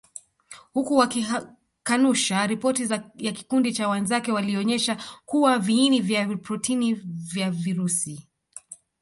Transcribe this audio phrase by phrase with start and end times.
[0.73, 6.93] Huku wakikanusha ripoti ya kikundi cha wenzake walionyesha kuwa viini vya protini
[7.33, 8.27] vya virusi